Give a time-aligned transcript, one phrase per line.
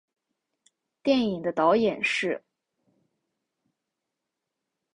[1.03, 2.41] 电影的导演是。